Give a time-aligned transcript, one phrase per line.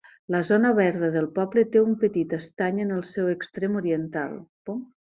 [0.35, 4.39] La zona verda del poble té un petit estany en el seu extrem oriental.